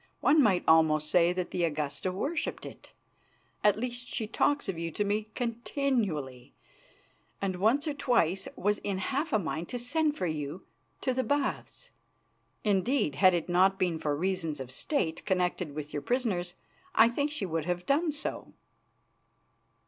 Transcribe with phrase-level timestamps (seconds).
[0.19, 2.91] One might almost say that the Augusta worshipped it,
[3.63, 6.55] at least she talks of you to me continually,
[7.39, 10.65] and once or twice was in half a mind to send for you
[11.01, 11.91] to the Baths.
[12.63, 16.55] Indeed, had it not been for reasons of State connected with your prisoners
[16.95, 18.53] I think she would have done so."